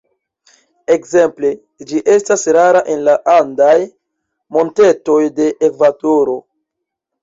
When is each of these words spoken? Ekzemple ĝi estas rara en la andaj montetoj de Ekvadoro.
Ekzemple 0.95 1.51
ĝi 1.91 2.01
estas 2.15 2.47
rara 2.59 2.83
en 2.95 3.05
la 3.11 3.17
andaj 3.37 3.77
montetoj 4.59 5.23
de 5.41 5.55
Ekvadoro. 5.73 6.41